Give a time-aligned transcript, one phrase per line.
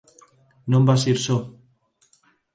[0.71, 1.37] Non vas ir só.